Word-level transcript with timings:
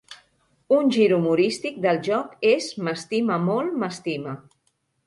Un 0.77 0.89
gir 0.95 1.05
humorístic 1.17 1.77
del 1.85 2.01
joc 2.09 2.35
és 2.55 2.73
"M'estima, 2.87 3.39
molt 3.51 3.81
m'estima". 3.85 4.39